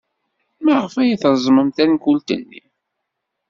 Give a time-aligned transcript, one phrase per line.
[0.63, 2.63] Maɣef ay treẓmemt tankult-nni?